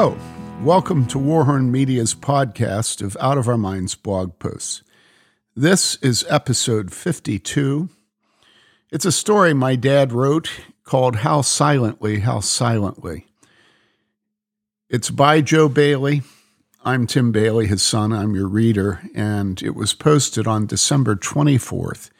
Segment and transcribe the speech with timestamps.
[0.00, 0.16] Hello,
[0.62, 4.84] welcome to Warhorn Media's podcast of Out of Our Minds blog posts.
[5.56, 7.88] This is episode 52.
[8.92, 10.52] It's a story my dad wrote
[10.84, 13.26] called How Silently, How Silently.
[14.88, 16.22] It's by Joe Bayly.
[16.84, 18.12] I'm Tim Bayly, his son.
[18.12, 22.10] I'm your reader, and it was posted on December 24th,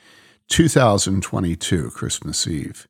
[0.49, 2.89] 2022, Christmas Eve.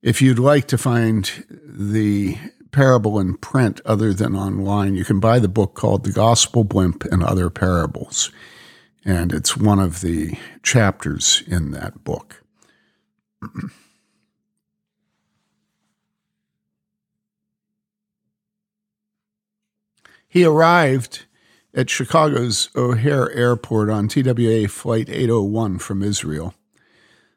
[0.00, 2.38] If you'd like to find the
[2.74, 7.04] parable in print other than online, you can buy the book called The Gospel Blimp
[7.04, 8.32] and Other Parables.
[9.04, 12.42] And it's one of the chapters in that book.
[20.28, 21.26] he arrived
[21.74, 26.54] at Chicago's O'Hare Airport on TWA Flight 801 from Israel.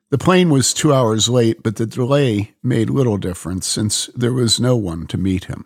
[0.09, 4.57] The plane was two hours late, but the delay made little difference since there was
[4.57, 5.65] no one to meet him.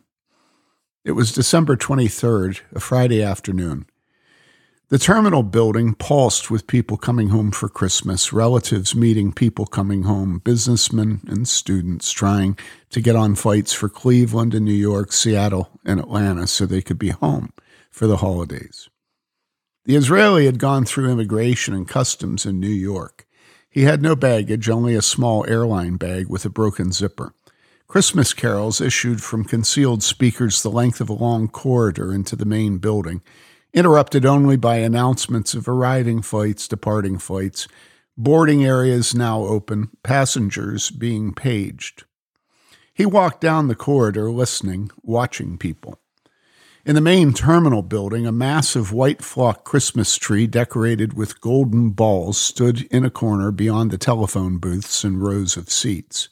[1.06, 3.86] It was December 23rd, a Friday afternoon.
[4.90, 10.40] The terminal building pulsed with people coming home for Christmas, relatives meeting people coming home,
[10.40, 12.58] businessmen and students trying
[12.90, 17.00] to get on flights for Cleveland and New York, Seattle, and Atlanta so they could
[17.00, 17.54] be home
[17.92, 18.90] for the holidays.
[19.86, 23.28] The Israeli had gone through immigration and customs in New York.
[23.72, 27.34] He had no baggage, only a small airline bag with a broken zipper.
[27.88, 32.80] Christmas carols issued from concealed speakers the length of a long corridor into the main
[32.80, 33.22] building,
[33.74, 37.70] interrupted only by announcements of arriving flights, departing flights,
[38.18, 42.04] boarding areas now open, passengers being paged.
[42.94, 46.01] He walked down the corridor, listening, watching people.
[46.84, 52.40] In the main terminal building, a massive white flock Christmas tree decorated with golden balls
[52.40, 56.30] stood in a corner beyond the telephone booths and rows of seats.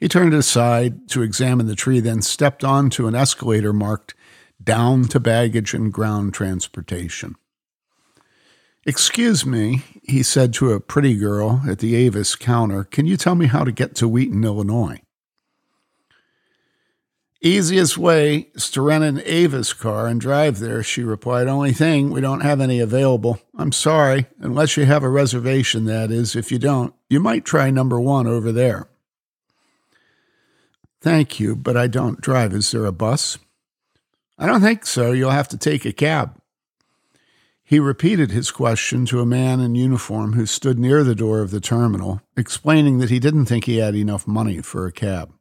[0.00, 4.14] He turned aside to examine the tree, then stepped onto an escalator marked
[4.62, 7.34] down to baggage and ground transportation.
[8.86, 13.34] Excuse me, he said to a pretty girl at the Avis counter, can you tell
[13.34, 15.02] me how to get to Wheaton, Illinois?
[17.46, 21.46] Easiest way is to rent an Avis car and drive there, she replied.
[21.46, 23.40] Only thing, we don't have any available.
[23.56, 26.34] I'm sorry, unless you have a reservation, that is.
[26.34, 28.88] If you don't, you might try number one over there.
[31.00, 32.52] Thank you, but I don't drive.
[32.52, 33.38] Is there a bus?
[34.38, 35.12] I don't think so.
[35.12, 36.36] You'll have to take a cab.
[37.62, 41.50] He repeated his question to a man in uniform who stood near the door of
[41.50, 45.32] the terminal, explaining that he didn't think he had enough money for a cab.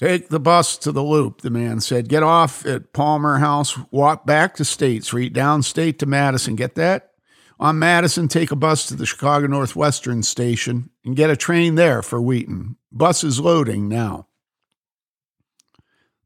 [0.00, 2.08] Take the bus to the loop, the man said.
[2.08, 6.56] Get off at Palmer House, walk back to State Street, down State to Madison.
[6.56, 7.12] Get that?
[7.58, 12.00] On Madison, take a bus to the Chicago Northwestern station and get a train there
[12.00, 12.76] for Wheaton.
[12.90, 14.26] Bus is loading now.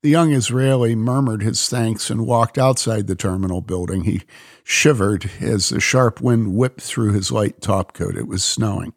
[0.02, 4.04] The young Israeli murmured his thanks and walked outside the terminal building.
[4.04, 4.22] He
[4.62, 8.16] shivered as the sharp wind whipped through his light topcoat.
[8.16, 8.92] It was snowing.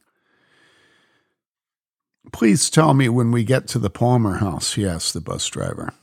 [2.32, 5.94] Please tell me when we get to the Palmer house, he asked the bus driver.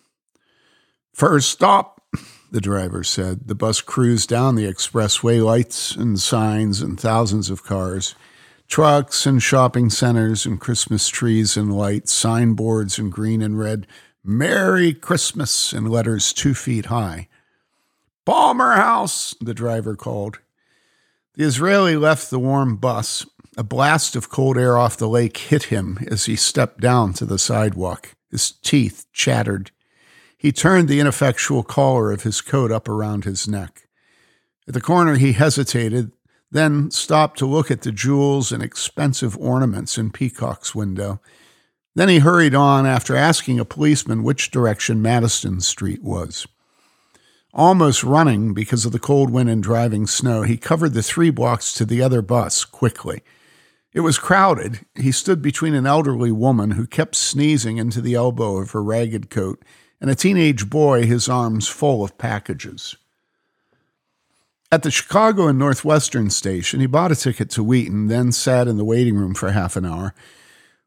[1.13, 2.03] First stop,
[2.51, 3.49] the driver said.
[3.49, 8.15] The bus cruised down the expressway, lights and signs and thousands of cars,
[8.69, 13.87] trucks and shopping centers and Christmas trees and lights, signboards in green and red,
[14.25, 17.29] Merry Christmas in letters two feet high.
[18.25, 20.39] Palmer House, the driver called.
[21.35, 25.65] The Israeli left the warm bus a blast of cold air off the lake hit
[25.65, 28.15] him as he stepped down to the sidewalk.
[28.31, 29.71] His teeth chattered.
[30.37, 33.89] He turned the ineffectual collar of his coat up around his neck.
[34.67, 36.13] At the corner, he hesitated,
[36.51, 41.21] then stopped to look at the jewels and expensive ornaments in Peacock's window.
[41.95, 46.47] Then he hurried on after asking a policeman which direction Madison Street was.
[47.53, 51.73] Almost running because of the cold wind and driving snow, he covered the three blocks
[51.75, 53.23] to the other bus quickly.
[53.95, 54.81] It was crowded.
[54.97, 59.31] He stood between an elderly woman who kept sneezing into the elbow of her ragged
[59.31, 59.65] coat
[60.01, 62.97] and a teenage boy, his arms full of packages.
[64.73, 68.77] At the Chicago and Northwestern station, he bought a ticket to Wheaton, then sat in
[68.77, 70.13] the waiting room for half an hour.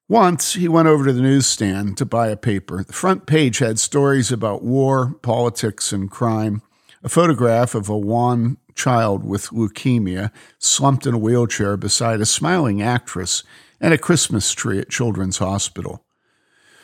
[0.10, 2.84] Once he went over to the newsstand to buy a paper.
[2.84, 6.62] The front page had stories about war, politics, and crime,
[7.04, 12.82] a photograph of a wan child with leukemia slumped in a wheelchair beside a smiling
[12.82, 13.44] actress
[13.80, 16.04] and a Christmas tree at Children's Hospital.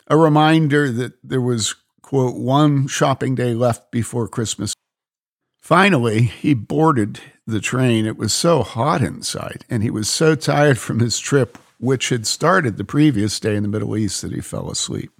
[0.08, 4.74] A reminder that there was, quote, one shopping day left before Christmas.
[5.60, 8.06] Finally, he boarded the train.
[8.06, 12.26] It was so hot inside, and he was so tired from his trip, which had
[12.26, 15.10] started the previous day in the Middle East, that he fell asleep.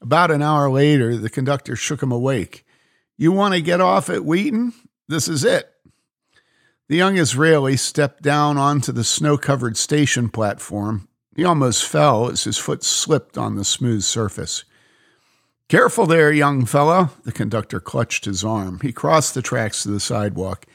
[0.00, 2.63] About an hour later, the conductor shook him awake.
[3.16, 4.72] You want to get off at Wheaton?
[5.08, 5.70] This is it.
[6.88, 11.08] The young Israeli stepped down onto the snow covered station platform.
[11.34, 14.64] He almost fell as his foot slipped on the smooth surface.
[15.68, 17.10] Careful there, young fellow.
[17.24, 18.80] The conductor clutched his arm.
[18.82, 20.66] He crossed the tracks to the sidewalk.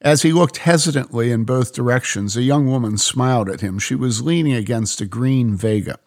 [0.00, 3.78] As he looked hesitantly in both directions, a young woman smiled at him.
[3.78, 6.00] She was leaning against a green Vega.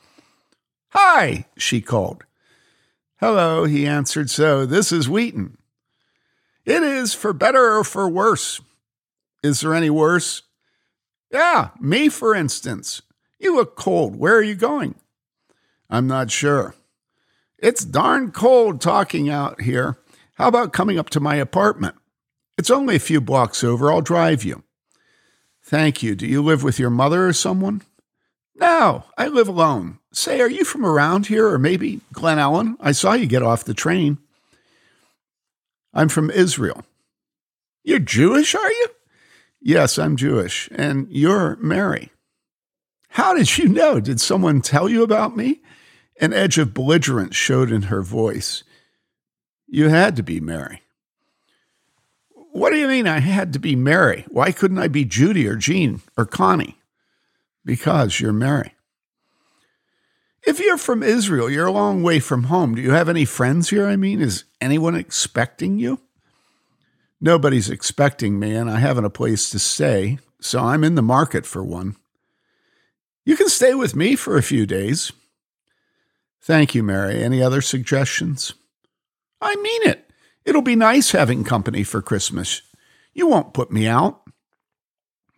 [0.90, 2.26] Hi, she called.
[3.22, 4.30] Hello, he answered.
[4.30, 5.58] So, this is Wheaton.
[6.66, 8.60] It is for better or for worse.
[9.44, 10.42] Is there any worse?
[11.32, 13.02] Yeah, me, for instance.
[13.40, 14.16] You look cold.
[14.16, 14.96] Where are you going?
[15.90, 16.74] I'm not sure.
[17.60, 19.98] It's darn cold talking out here.
[20.36, 21.96] How about coming up to my apartment?
[22.58, 23.92] It's only a few blocks over.
[23.92, 24.64] I'll drive you.
[25.64, 26.16] Thank you.
[26.16, 27.82] Do you live with your mother or someone?
[28.56, 30.00] No, I live alone.
[30.12, 32.76] Say, are you from around here or maybe Glen Ellyn?
[32.80, 34.18] I saw you get off the train.
[35.96, 36.84] I'm from Israel.
[37.84, 38.88] You're Jewish, are you?
[39.62, 40.70] Yes, I'm Jewish.
[40.76, 42.12] And you're Mary.
[43.10, 44.02] How did you know?
[44.02, 45.62] Did someone tell you about me?
[46.20, 48.64] An edge of belligerence showed in her voice.
[49.68, 50.82] You had to be Mary.
[52.52, 54.26] What do you mean I had to be Mary?
[54.30, 56.78] Why couldn't I be Judy or Jean or Connie?
[57.64, 58.75] Because you're Mary.
[60.46, 62.76] If you're from Israel, you're a long way from home.
[62.76, 63.88] Do you have any friends here?
[63.88, 66.00] I mean, is anyone expecting you?
[67.20, 71.46] Nobody's expecting me, and I haven't a place to stay, so I'm in the market
[71.46, 71.96] for one.
[73.26, 75.12] You can stay with me for a few days.
[76.42, 77.24] Thank you, Mary.
[77.24, 78.54] Any other suggestions?
[79.42, 80.08] I mean it.
[80.46, 82.62] It'll be nice having company for Christmas.
[83.14, 84.22] You won't put me out.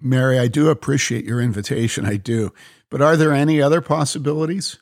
[0.01, 2.05] Mary, I do appreciate your invitation.
[2.05, 2.53] I do.
[2.89, 4.77] But are there any other possibilities?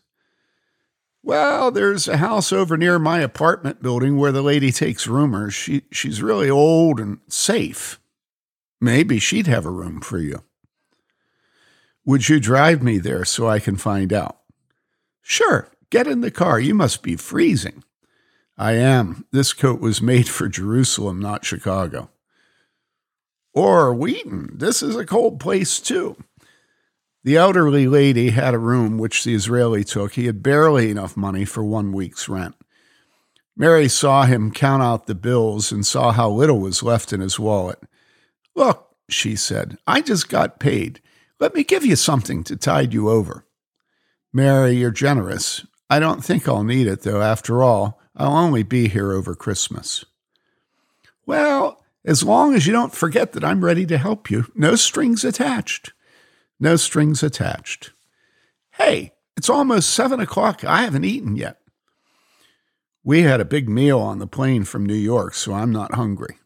[1.26, 5.56] Well, there's a house over near my apartment building where the lady takes roomers.
[5.56, 8.00] She, she's really old and safe.
[8.80, 10.44] Maybe she'd have a room for you.
[12.06, 14.38] Would you drive me there so I can find out?
[15.24, 15.68] Sure.
[15.90, 16.60] Get in the car.
[16.60, 17.84] You must be freezing.
[18.56, 19.26] I am.
[19.32, 22.12] This coat was made for Jerusalem, not Chicago.
[23.52, 24.52] Or Wheaton.
[24.54, 26.18] This is a cold place, too.
[27.26, 30.14] The elderly lady had a room which the Israeli took.
[30.14, 32.54] He had barely enough money for one week's rent.
[33.58, 37.40] Mary saw him count out the bills and saw how little was left in his
[37.40, 37.80] wallet.
[38.54, 41.02] Look, she said, I just got paid.
[41.40, 43.44] Let me give you something to tide you over.
[44.32, 45.66] Mary, you're generous.
[45.90, 47.24] I don't think I'll need it, though.
[47.24, 50.06] After all, I'll only be here over Christmas.
[51.26, 55.24] Well, as long as you don't forget that I'm ready to help you, no strings
[55.24, 55.92] attached.
[56.60, 57.92] No strings attached.
[58.72, 60.64] Hey, it's almost seven o'clock.
[60.64, 61.60] I haven't eaten yet.
[63.04, 66.38] We had a big meal on the plane from New York, so I'm not hungry.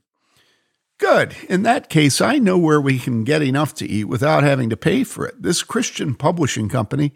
[0.98, 1.36] Good.
[1.48, 4.76] In that case, I know where we can get enough to eat without having to
[4.76, 5.42] pay for it.
[5.42, 7.14] This Christian publishing company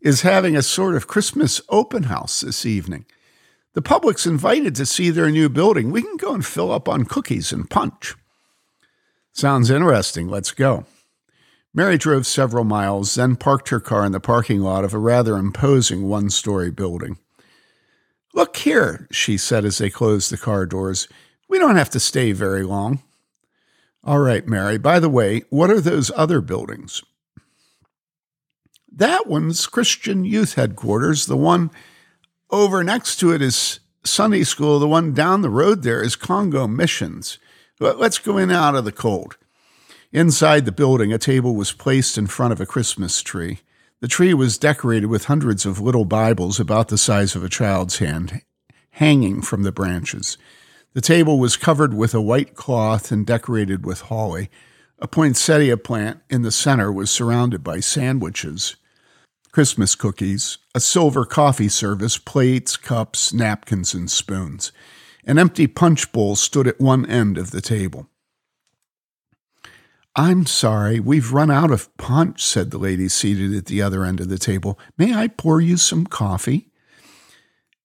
[0.00, 3.04] is having a sort of Christmas open house this evening.
[3.74, 5.90] The public's invited to see their new building.
[5.90, 8.14] We can go and fill up on cookies and punch.
[9.34, 10.28] Sounds interesting.
[10.28, 10.86] Let's go.
[11.76, 15.36] Mary drove several miles, then parked her car in the parking lot of a rather
[15.36, 17.18] imposing one story building.
[18.32, 21.06] Look here, she said as they closed the car doors.
[21.50, 23.02] We don't have to stay very long.
[24.02, 24.78] All right, Mary.
[24.78, 27.02] By the way, what are those other buildings?
[28.90, 31.26] That one's Christian Youth Headquarters.
[31.26, 31.70] The one
[32.50, 34.78] over next to it is Sunday School.
[34.78, 37.38] The one down the road there is Congo Missions.
[37.78, 39.36] Let's go in out of the cold.
[40.12, 43.60] Inside the building, a table was placed in front of a Christmas tree.
[44.00, 47.98] The tree was decorated with hundreds of little Bibles about the size of a child's
[47.98, 48.42] hand
[48.96, 50.38] hanging from the branches.
[50.94, 54.48] The table was covered with a white cloth and decorated with holly.
[54.98, 58.76] A poinsettia plant in the center was surrounded by sandwiches.
[59.52, 64.72] Christmas cookies, a silver coffee service, plates, cups, napkins, and spoons.
[65.26, 68.08] An empty punch bowl stood at one end of the table.
[70.18, 74.18] I'm sorry, we've run out of punch, said the lady seated at the other end
[74.18, 74.78] of the table.
[74.96, 76.70] May I pour you some coffee?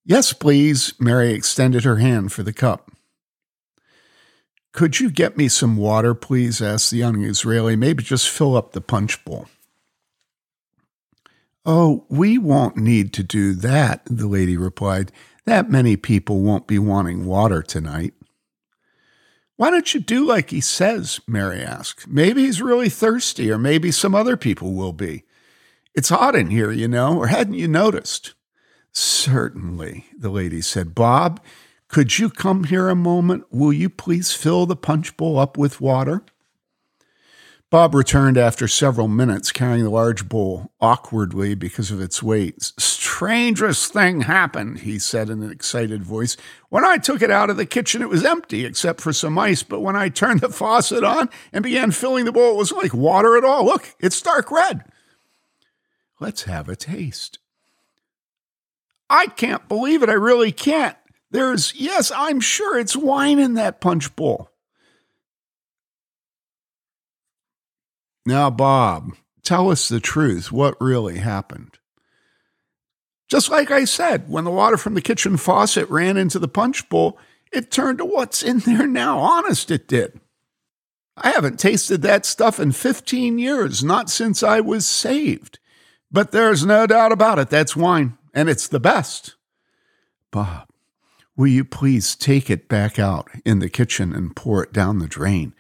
[0.06, 0.94] Yes, please.
[0.98, 2.90] Mary extended her hand for the cup.
[4.72, 6.62] Could you get me some water, please?
[6.62, 7.76] asked the young Israeli.
[7.76, 9.48] Maybe just fill up the punch bowl.
[11.66, 15.12] Oh, we won't need to do that, the lady replied.
[15.46, 18.14] That many people won't be wanting water tonight.
[19.62, 21.20] Why don't you do like he says?
[21.28, 22.08] Mary asked.
[22.08, 25.24] Maybe he's really thirsty, or maybe some other people will be.
[25.94, 28.34] It's hot in here, you know, or hadn't you noticed?
[28.92, 30.96] Certainly, the lady said.
[30.96, 31.40] Bob,
[31.90, 33.44] could you come here a moment?
[33.52, 36.24] Will you please fill the punch bowl up with water?
[37.70, 42.72] Bob returned after several minutes carrying the large bowl, awkwardly because of its weight.
[43.22, 46.36] Strangest thing happened, he said in an excited voice.
[46.70, 49.62] When I took it out of the kitchen, it was empty except for some ice,
[49.62, 52.96] but when I turned the faucet on and began filling the bowl, it wasn't like
[52.96, 53.64] water at all.
[53.64, 54.86] Look, it's dark red.
[56.20, 57.38] Let's have a taste.
[59.08, 60.10] I can't believe it.
[60.10, 60.98] I really can't.
[61.30, 64.50] There's, yes, I'm sure it's wine in that punch bowl.
[68.26, 69.12] Now, Bob,
[69.44, 70.52] tell us the truth.
[70.52, 71.78] What really happened?
[73.32, 76.90] Just like I said, when the water from the kitchen faucet ran into the punch
[76.90, 77.18] bowl,
[77.54, 79.20] it turned to what's in there now.
[79.20, 80.20] Honest, it did.
[81.16, 85.60] I haven't tasted that stuff in 15 years, not since I was saved.
[86.12, 89.36] But there's no doubt about it, that's wine, and it's the best.
[90.30, 90.68] Bob,
[91.38, 95.08] will you please take it back out in the kitchen and pour it down the
[95.08, 95.54] drain?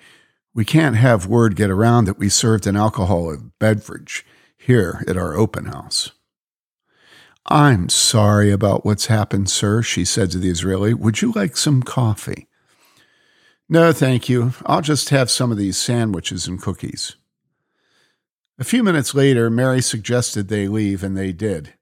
[0.53, 4.25] We can't have word get around that we served an alcoholic beverage
[4.57, 6.11] here at our open house.
[7.45, 10.93] I'm sorry about what's happened, sir, she said to the Israeli.
[10.93, 12.47] Would you like some coffee?
[13.67, 14.53] No, thank you.
[14.65, 17.15] I'll just have some of these sandwiches and cookies.
[18.59, 21.73] A few minutes later, Mary suggested they leave, and they did.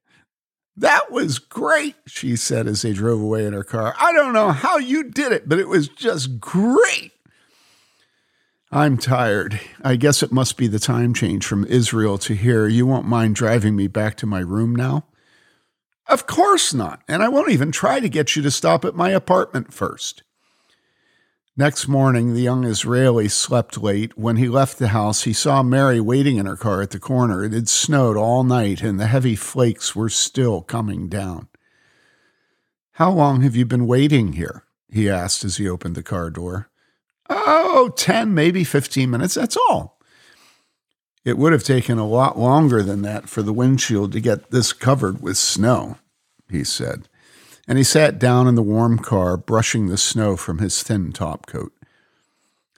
[0.76, 3.94] That was great, she said as they drove away in her car.
[4.00, 7.12] I don't know how you did it, but it was just great.
[8.72, 9.60] I'm tired.
[9.82, 12.66] I guess it must be the time change from Israel to here.
[12.68, 15.04] You won't mind driving me back to my room now?
[16.10, 17.02] Of course not.
[17.06, 20.24] And I won't even try to get you to stop at my apartment first.
[21.56, 24.18] Next morning, the young Israeli slept late.
[24.18, 27.44] When he left the house, he saw Mary waiting in her car at the corner.
[27.44, 31.46] It had snowed all night, and the heavy flakes were still coming down.
[32.92, 34.64] How long have you been waiting here?
[34.88, 36.70] he asked as he opened the car door.
[37.28, 39.34] Oh, 10, maybe 15 minutes.
[39.34, 39.99] That's all.
[41.24, 44.72] It would have taken a lot longer than that for the windshield to get this
[44.72, 45.98] covered with snow,
[46.48, 47.08] he said.
[47.68, 51.46] And he sat down in the warm car, brushing the snow from his thin top
[51.46, 51.72] coat.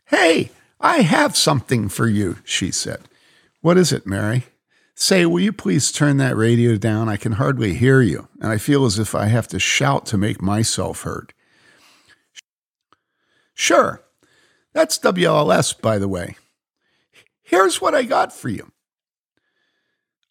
[0.06, 3.02] Hey, I have something for you, she said.
[3.60, 4.44] What is it, Mary?
[4.94, 7.08] Say, will you please turn that radio down?
[7.08, 10.18] I can hardly hear you, and I feel as if I have to shout to
[10.18, 11.32] make myself heard.
[13.54, 14.02] Sure,
[14.72, 16.36] that's WLS, by the way.
[17.52, 18.72] Here's what I got for you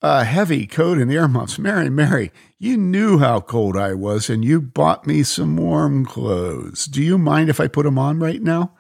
[0.01, 1.59] a heavy coat and earmuffs.
[1.59, 6.85] Mary, Mary, you knew how cold I was, and you bought me some warm clothes.
[6.85, 8.73] Do you mind if I put them on right now?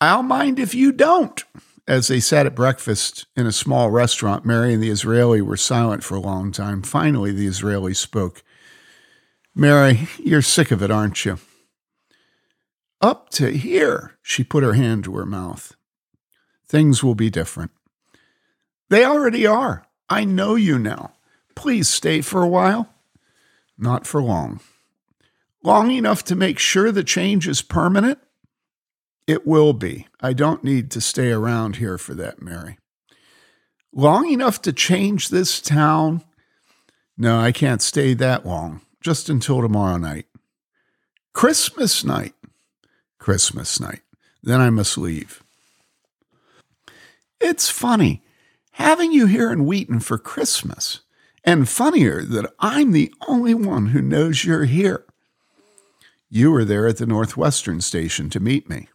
[0.00, 1.42] I'll mind if you don't.
[1.88, 6.04] As they sat at breakfast in a small restaurant, Mary and the Israeli were silent
[6.04, 6.82] for a long time.
[6.82, 8.44] Finally, the Israeli spoke.
[9.52, 11.40] Mary, you're sick of it, aren't you?
[13.00, 15.74] Up to here, she put her hand to her mouth.
[16.72, 17.70] Things will be different.
[18.88, 19.86] They already are.
[20.08, 21.12] I know you now.
[21.54, 22.88] Please stay for a while.
[23.76, 24.60] Not for long.
[25.62, 28.20] Long enough to make sure the change is permanent?
[29.26, 30.08] It will be.
[30.22, 32.78] I don't need to stay around here for that, Mary.
[33.92, 36.22] Long enough to change this town?
[37.18, 38.80] No, I can't stay that long.
[39.02, 40.24] Just until tomorrow night.
[41.34, 42.32] Christmas night.
[43.18, 44.00] Christmas night.
[44.42, 45.42] Then I must leave.
[47.42, 48.22] It's funny
[48.72, 51.00] having you here in Wheaton for Christmas,
[51.44, 55.04] and funnier that I'm the only one who knows you're here.
[56.30, 58.88] You were there at the Northwestern station to meet me.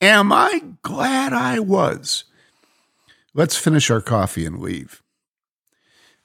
[0.00, 2.24] Am I glad I was?
[3.32, 5.02] Let's finish our coffee and leave.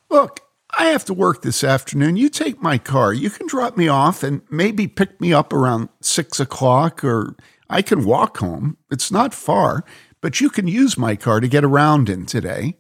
[0.10, 0.42] Look,
[0.78, 2.18] I have to work this afternoon.
[2.18, 3.14] You take my car.
[3.14, 7.36] You can drop me off and maybe pick me up around six o'clock, or
[7.70, 8.78] I can walk home.
[8.92, 9.86] It's not far,
[10.24, 12.78] but you can use my car to get around in today.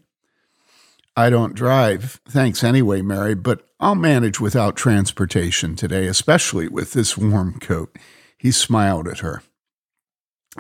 [1.14, 2.22] I don't drive.
[2.26, 7.98] Thanks anyway, Mary, but I'll manage without transportation today, especially with this warm coat.
[8.38, 9.44] He smiled at her.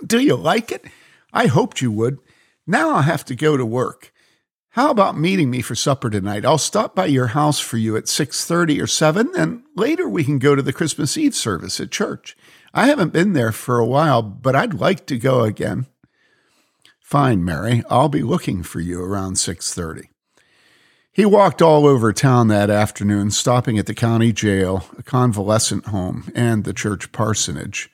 [0.05, 0.83] Do you like it?
[1.31, 2.19] I hoped you would.
[2.67, 4.11] Now I'll have to go to work.
[4.71, 6.43] How about meeting me for supper tonight?
[6.43, 10.37] I'll stop by your house for you at 6:30 or 7 and later we can
[10.37, 12.35] go to the Christmas Eve service at church.
[12.73, 15.87] I haven't been there for a while, but I'd like to go again.
[17.13, 17.83] Fine, Mary.
[17.91, 20.09] I'll be looking for you around 6:30.
[21.11, 26.31] He walked all over town that afternoon, stopping at the county jail, a convalescent home,
[26.33, 27.91] and the church parsonage.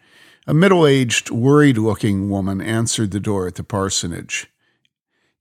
[0.48, 4.48] A middle aged, worried looking woman answered the door at the parsonage.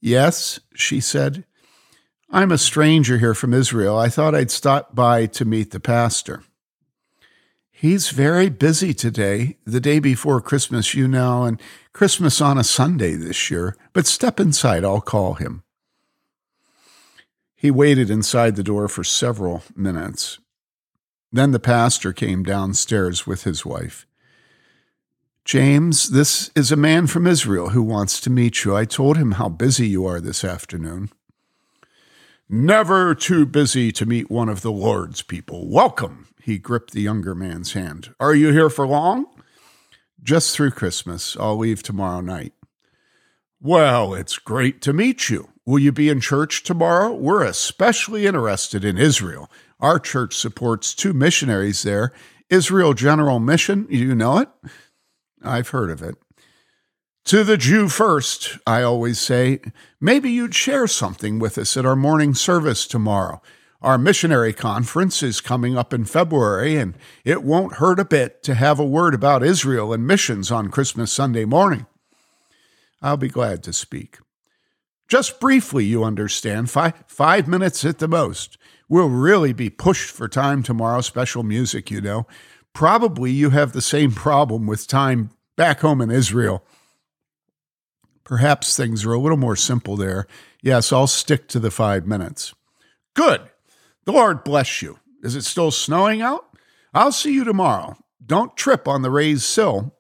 [0.01, 1.45] Yes, she said.
[2.31, 3.97] I'm a stranger here from Israel.
[3.97, 6.43] I thought I'd stop by to meet the pastor.
[7.81, 13.15] He's very busy today, the day before Christmas, you know, and Christmas on a Sunday
[13.15, 13.77] this year.
[13.93, 15.63] But step inside, I'll call him.
[17.55, 20.41] He waited inside the door for several minutes.
[21.31, 24.09] Then the pastor came downstairs with his wife.
[25.45, 28.75] James, this is a man from Israel who wants to meet you.
[28.75, 31.11] I told him how busy you are this afternoon.
[32.49, 35.69] Never too busy to meet one of the Lord's people.
[35.69, 36.27] Welcome.
[36.49, 38.15] He gripped the younger man's hand.
[38.19, 39.27] Are you here for long?
[40.23, 41.37] Just through Christmas.
[41.39, 42.55] I'll leave tomorrow night.
[43.61, 45.51] Well, it's great to meet you.
[45.67, 47.13] Will you be in church tomorrow?
[47.13, 49.51] We're especially interested in Israel.
[49.79, 52.15] Our church supports two missionaries there
[52.49, 53.87] Israel General Mission.
[53.91, 54.49] You know it?
[55.45, 56.15] I've heard of it.
[57.27, 59.61] To the Jew first, I always say,
[60.01, 63.43] maybe you'd share something with us at our morning service tomorrow.
[63.81, 68.55] Our missionary conference is coming up in February, and it won't hurt a bit to
[68.55, 71.87] have a word about Israel and missions on Christmas Sunday morning.
[73.01, 74.19] I'll be glad to speak.
[75.07, 78.59] Just briefly, you understand, five, five minutes at the most.
[78.89, 82.27] We'll really be pushed for time tomorrow, special music, you know.
[82.73, 86.65] Probably you have the same problem with time back home in Israel.
[88.25, 90.27] Perhaps things are a little more simple there.
[90.63, 92.55] Yes, I'll stick to the five minutes.
[93.15, 93.49] Good.
[94.09, 95.01] The Lord bless you.
[95.23, 96.47] Is it still snowing out?
[96.95, 97.95] I'll see you tomorrow.
[98.25, 99.99] Don't trip on the raised sill.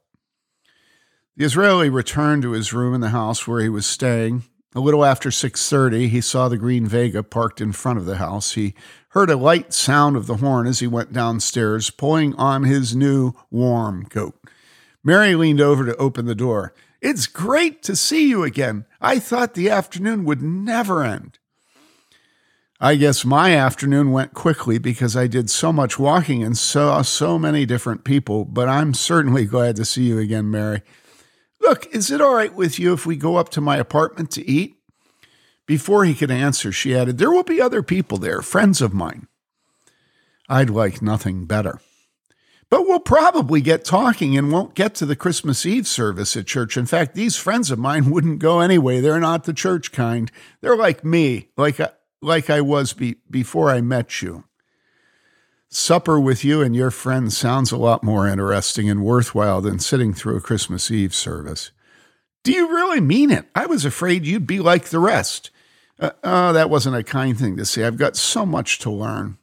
[1.36, 4.44] The Israeli returned to his room in the house where he was staying.
[4.74, 8.52] A little after 6:30, he saw the green Vega parked in front of the house.
[8.52, 8.74] He
[9.10, 13.34] heard a light sound of the horn as he went downstairs, pulling on his new
[13.50, 14.40] warm coat.
[15.04, 16.72] Mary leaned over to open the door.
[17.02, 18.86] It's great to see you again.
[19.02, 21.37] I thought the afternoon would never end.
[22.80, 27.36] I guess my afternoon went quickly because I did so much walking and saw so
[27.36, 30.82] many different people, but I'm certainly glad to see you again, Mary.
[31.60, 34.48] Look, is it all right with you if we go up to my apartment to
[34.48, 34.76] eat?
[35.66, 39.26] Before he could answer, she added, There will be other people there, friends of mine.
[40.48, 41.80] I'd like nothing better.
[42.70, 46.76] But we'll probably get talking and won't get to the Christmas Eve service at church.
[46.76, 49.00] In fact, these friends of mine wouldn't go anyway.
[49.00, 50.30] They're not the church kind.
[50.60, 51.80] They're like me, like
[52.20, 54.44] like I was be, before I met you.
[55.70, 60.14] Supper with you and your friends sounds a lot more interesting and worthwhile than sitting
[60.14, 61.72] through a Christmas Eve service.
[62.42, 63.46] Do you really mean it?
[63.54, 65.50] I was afraid you'd be like the rest.
[66.00, 67.84] Uh, oh, that wasn't a kind thing to say.
[67.84, 69.36] I've got so much to learn.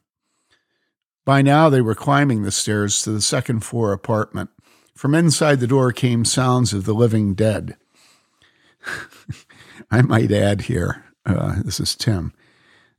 [1.24, 4.50] By now, they were climbing the stairs to the second floor apartment.
[4.94, 7.76] From inside the door came sounds of the living dead.
[9.90, 12.32] I might add here, uh, this is Tim,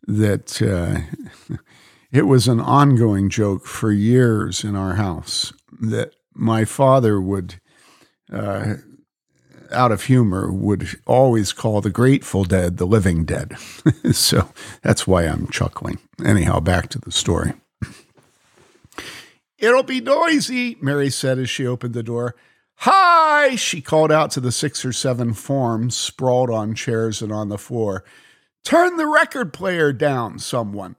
[0.08, 1.56] that uh,
[2.12, 7.60] it was an ongoing joke for years in our house that my father would,
[8.32, 8.76] uh,
[9.72, 13.58] out of humor, would always call the Grateful Dead the living dead.
[14.12, 14.50] so
[14.82, 16.00] that's why I'm chuckling.
[16.24, 17.54] Anyhow, back to the story.
[19.58, 22.36] It'll be noisy, Mary said as she opened the door.
[22.82, 27.50] Hi, she called out to the six or seven forms sprawled on chairs and on
[27.50, 28.04] the floor.
[28.64, 30.96] Turn the record player down, someone.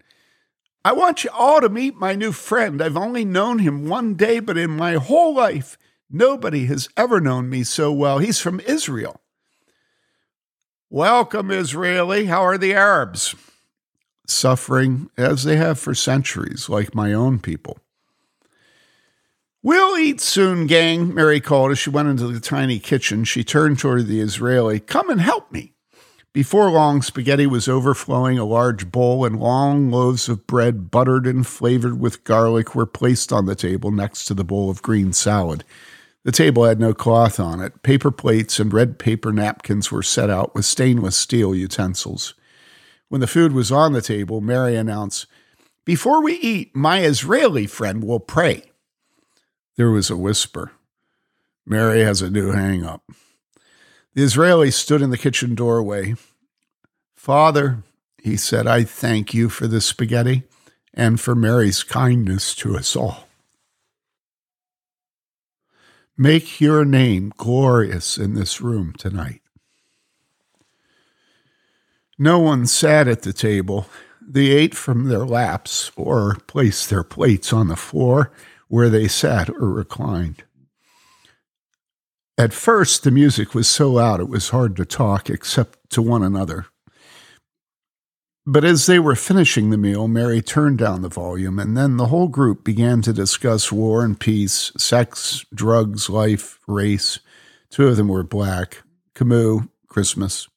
[0.84, 2.80] I want you all to meet my new friend.
[2.80, 5.76] I've only known him one day, but in my whole life,
[6.10, 8.18] nobody has ever known me so well.
[8.18, 9.20] He's from Israel.
[10.88, 12.26] Welcome, Israeli.
[12.26, 13.34] How are the Arabs?
[14.26, 17.78] Suffering as they have for centuries, like my own people.
[19.62, 23.24] We'll eat soon, gang, Mary called as she went into the tiny kitchen.
[23.24, 24.80] She turned toward the Israeli.
[24.80, 25.74] Come and help me.
[26.38, 28.38] Before long, spaghetti was overflowing.
[28.38, 33.32] A large bowl and long loaves of bread, buttered and flavored with garlic, were placed
[33.32, 35.64] on the table next to the bowl of green salad.
[36.22, 37.82] The table had no cloth on it.
[37.82, 42.34] Paper plates and red paper napkins were set out with stainless steel utensils.
[43.08, 45.26] When the food was on the table, Mary announced,
[45.84, 48.70] Before we eat, my Israeli friend will pray.
[49.74, 50.70] There was a whisper.
[51.66, 53.02] Mary has a new hang up.
[54.14, 56.14] The Israeli stood in the kitchen doorway.
[57.28, 57.82] Father,
[58.22, 60.44] he said, I thank you for the spaghetti
[60.94, 63.28] and for Mary's kindness to us all.
[66.16, 69.42] Make your name glorious in this room tonight.
[72.18, 73.88] No one sat at the table.
[74.26, 78.32] They ate from their laps or placed their plates on the floor
[78.68, 80.44] where they sat or reclined.
[82.38, 86.22] At first, the music was so loud it was hard to talk except to one
[86.22, 86.68] another.
[88.50, 92.06] But as they were finishing the meal, Mary turned down the volume, and then the
[92.06, 97.18] whole group began to discuss war and peace, sex, drugs, life, race.
[97.68, 98.84] Two of them were black
[99.14, 100.48] Camus, Christmas.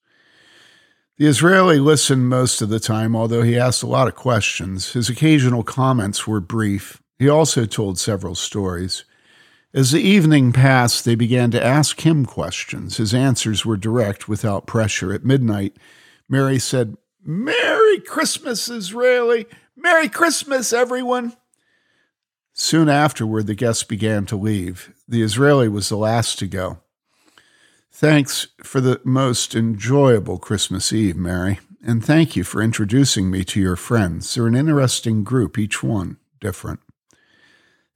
[1.18, 4.94] The Israeli listened most of the time, although he asked a lot of questions.
[4.94, 7.02] His occasional comments were brief.
[7.20, 9.04] He also told several stories.
[9.74, 12.96] As the evening passed, they began to ask him questions.
[12.96, 15.12] His answers were direct, without pressure.
[15.12, 15.76] At midnight,
[16.30, 19.46] Mary said, Merry Christmas, Israeli!
[19.76, 21.34] Merry Christmas, everyone!
[22.54, 24.94] Soon afterward, the guests began to leave.
[25.08, 26.80] The Israeli was the last to go.
[27.92, 33.60] Thanks for the most enjoyable Christmas Eve, Mary, and thank you for introducing me to
[33.60, 34.34] your friends.
[34.34, 36.80] They're an interesting group, each one different.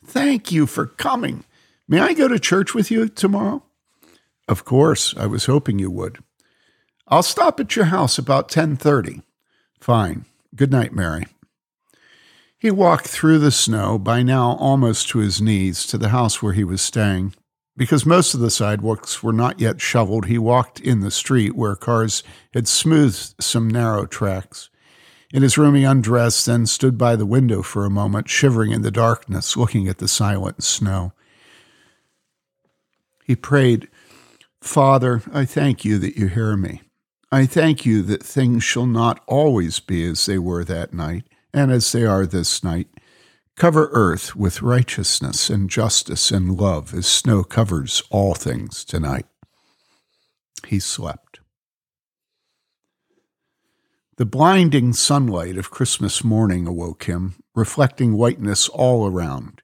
[0.06, 1.46] Thank you for coming.
[1.88, 3.64] May I go to church with you tomorrow?
[4.48, 6.20] Of course, I was hoping you would.
[7.08, 9.22] I'll stop at your house about 10:30.
[9.80, 10.26] Fine.
[10.56, 11.28] Good night, Mary.
[12.58, 16.54] He walked through the snow, by now almost to his knees, to the house where
[16.54, 17.36] he was staying.
[17.78, 21.76] Because most of the sidewalks were not yet shoveled, he walked in the street where
[21.76, 24.70] cars had smoothed some narrow tracks.
[25.32, 28.82] In his room, he undressed, then stood by the window for a moment, shivering in
[28.82, 31.12] the darkness, looking at the silent snow.
[33.26, 33.90] He prayed,
[34.62, 36.82] Father, I thank you that you hear me.
[37.36, 41.70] I thank you that things shall not always be as they were that night, and
[41.70, 42.88] as they are this night.
[43.58, 49.26] Cover earth with righteousness and justice and love as snow covers all things tonight.
[50.66, 51.42] He slept.
[54.16, 59.62] The blinding sunlight of Christmas morning awoke him, reflecting whiteness all around.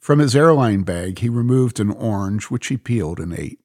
[0.00, 3.60] From his airline bag he removed an orange which he peeled and ate.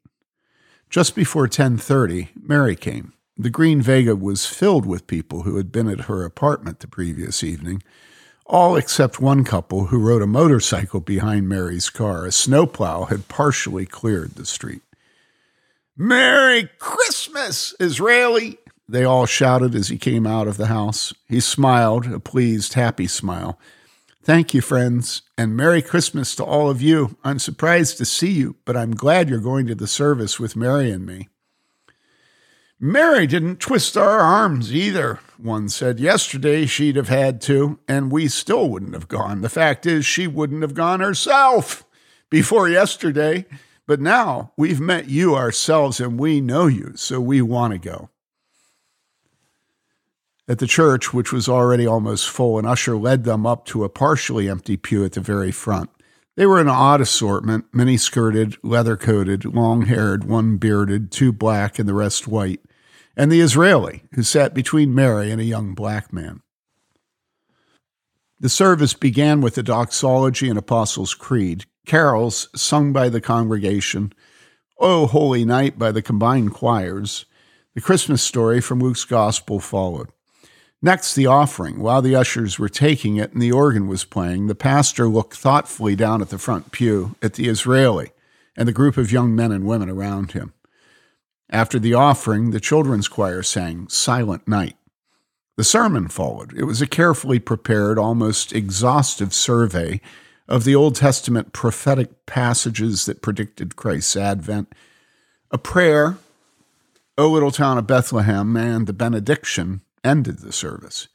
[0.91, 3.13] Just before 10:30, Mary came.
[3.38, 7.43] The Green Vega was filled with people who had been at her apartment the previous
[7.43, 7.84] evening
[8.47, 12.26] all except one couple who rode a motorcycle behind Mary's car.
[12.26, 14.82] A snowplow had partially cleared the street.
[15.95, 18.58] Merry Christmas, Israeli!
[18.89, 21.13] They all shouted as he came out of the house.
[21.28, 23.60] He smiled, a pleased, happy smile.
[24.23, 27.17] Thank you, friends, and Merry Christmas to all of you.
[27.23, 30.89] I'm surprised to see you, but I'm glad you're going to the service with Mary
[30.89, 31.28] and me.
[32.80, 36.00] Mary didn't twist our arms either, one said.
[36.00, 39.42] Yesterday she'd have had to, and we still wouldn't have gone.
[39.42, 41.84] The fact is, she wouldn't have gone herself
[42.30, 43.46] before yesterday.
[43.88, 48.10] But now we've met you ourselves and we know you, so we want to go.
[50.48, 53.90] At the church, which was already almost full, an usher led them up to a
[53.90, 55.90] partially empty pew at the very front.
[56.36, 61.80] They were an odd assortment many skirted, leather coated, long haired, one bearded, two black,
[61.80, 62.62] and the rest white
[63.17, 66.41] and the Israeli, who sat between Mary and a young black man.
[68.39, 74.13] The service began with the doxology and Apostles' Creed, carols sung by the congregation,
[74.77, 77.25] O Holy Night by the combined choirs.
[77.73, 80.10] The Christmas story from Luke's Gospel followed.
[80.80, 81.80] Next, the offering.
[81.80, 85.95] While the ushers were taking it and the organ was playing, the pastor looked thoughtfully
[85.95, 88.12] down at the front pew at the Israeli
[88.56, 90.53] and the group of young men and women around him.
[91.50, 94.76] After the offering, the children's choir sang Silent Night.
[95.56, 96.54] The sermon followed.
[96.54, 100.02] It was a carefully prepared, almost exhaustive survey
[100.48, 104.74] of the Old Testament prophetic passages that predicted Christ's advent,
[105.52, 106.18] a prayer,
[107.18, 111.08] O little town of Bethlehem, and the benediction ended the service.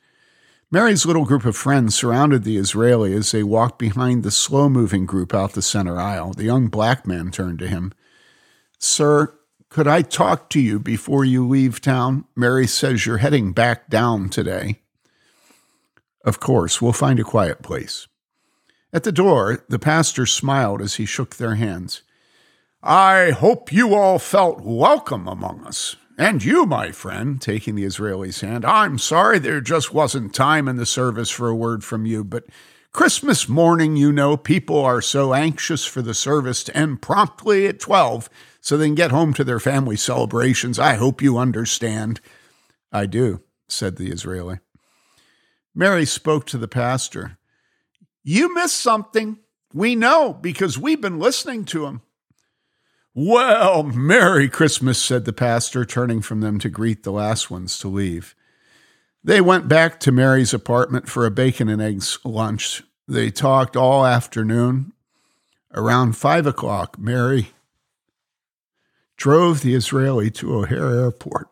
[0.71, 5.05] Mary's little group of friends surrounded the Israeli as they walked behind the slow moving
[5.05, 6.33] group out the center aisle.
[6.33, 7.93] The young black man turned to him.
[8.79, 9.35] Sir,
[9.73, 12.27] could I talk to you before you leave town?
[12.37, 14.83] Mary says you're heading back down today.
[16.27, 18.07] Of course, we'll find a quiet place.
[18.93, 22.03] At the door, the pastor smiled as he shook their hands.
[22.83, 25.97] I hope you all felt welcome among us.
[26.19, 30.77] And you, my friend, taking the Israeli's hand, I'm sorry there just wasn't time in
[30.77, 32.45] the service for a word from you, but
[32.93, 37.81] Christmas morning, you know, people are so anxious for the service to end promptly at
[37.81, 38.29] 12
[38.63, 40.79] so they can get home to their family celebrations.
[40.79, 42.21] I hope you understand.
[42.93, 44.61] I do, said the Israeli.
[45.75, 47.39] Mary spoke to the pastor.
[48.23, 49.41] You missed something.
[49.75, 52.03] We know because we've been listening to him.
[53.15, 57.89] Well, Merry Christmas, said the pastor, turning from them to greet the last ones to
[57.89, 58.37] leave.
[59.25, 62.85] They went back to Mary's apartment for a bacon and eggs lunch.
[63.09, 64.93] They talked all afternoon.
[65.75, 67.51] Around five o'clock, Mary
[69.17, 71.49] drove the Israeli to O'Hare Airport.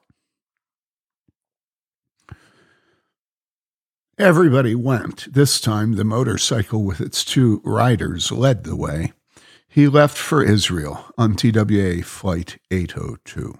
[4.19, 5.33] Everybody went.
[5.33, 9.13] This time, the motorcycle with its two riders led the way.
[9.67, 13.57] He left for Israel on TWA Flight 802.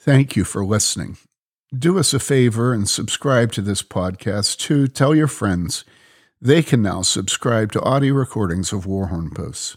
[0.00, 1.18] Thank you for listening.
[1.76, 4.88] Do us a favor and subscribe to this podcast too.
[4.88, 5.84] Tell your friends.
[6.40, 9.76] They can now subscribe to audio recordings of Warhorn Posts.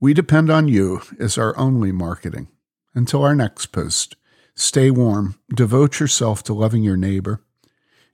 [0.00, 2.48] We depend on you as our only marketing.
[2.94, 4.16] Until our next post,
[4.54, 7.42] stay warm, devote yourself to loving your neighbor,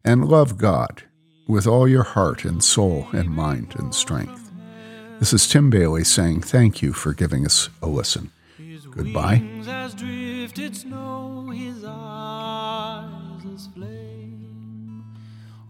[0.04, 1.04] and love God
[1.46, 4.50] with all your heart and soul and mind and strength.
[5.20, 8.32] This is Tim Bayly saying thank you for giving us a listen.
[8.90, 9.42] Goodbye.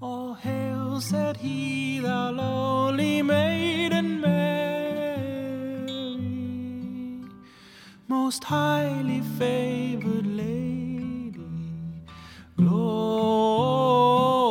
[0.08, 5.88] All hail, said he, thou lowly maiden Mary,
[8.06, 11.40] most highly favored lady.
[12.56, 14.45] Glory.